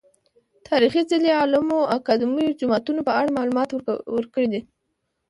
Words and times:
تاريخي 0.67 1.01
څلي، 1.11 1.31
علومو 1.41 1.79
اکادميو، 1.97 2.57
جوماتونه 2.59 3.01
په 3.07 3.11
اړه 3.19 3.35
معلومات 3.37 3.69
ورکړي 4.15 4.47
دي. 4.53 4.61